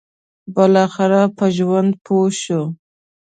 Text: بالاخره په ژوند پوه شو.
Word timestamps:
بالاخره 0.55 1.21
په 1.37 1.45
ژوند 1.57 1.91
پوه 2.05 2.29
شو. 2.41 2.61